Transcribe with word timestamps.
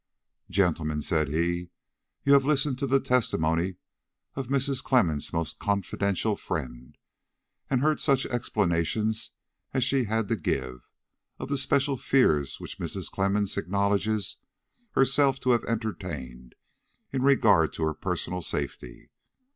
"Gentlemen," 0.49 1.03
said 1.03 1.29
he; 1.29 1.69
"you 2.23 2.33
have 2.33 2.43
listened 2.43 2.79
to 2.79 2.87
the 2.87 2.99
testimony 2.99 3.75
of 4.33 4.47
Mrs. 4.47 4.83
Clemmens' 4.83 5.31
most 5.31 5.59
confidential 5.59 6.35
friend, 6.35 6.97
and 7.69 7.81
heard 7.81 7.99
such 7.99 8.25
explanations 8.25 9.29
as 9.75 9.83
she 9.83 10.05
had 10.05 10.27
to 10.29 10.35
give, 10.35 10.89
of 11.37 11.49
the 11.49 11.55
special 11.59 11.97
fears 11.97 12.59
which 12.59 12.79
Mrs. 12.79 13.11
Clemmens 13.11 13.57
acknowledges 13.57 14.37
herself 14.93 15.39
to 15.41 15.51
have 15.51 15.63
entertained 15.65 16.55
in 17.13 17.21
regard 17.21 17.71
to 17.73 17.83
her 17.83 17.93
personal 17.93 18.41
safety. 18.41 19.11